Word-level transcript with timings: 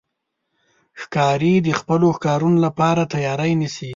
ښکاري 1.01 1.53
د 1.67 1.69
خپلو 1.79 2.07
ښکارونو 2.17 2.57
لپاره 2.65 3.01
تیاری 3.13 3.53
نیسي. 3.61 3.89